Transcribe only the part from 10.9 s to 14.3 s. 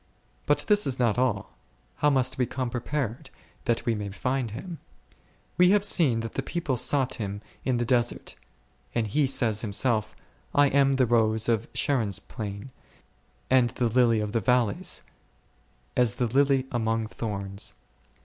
the rose of Sharon s plain, and the lily